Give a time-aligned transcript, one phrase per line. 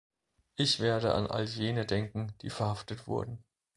[0.55, 3.43] Ich werde an all jene denken, die verhaftet wurden.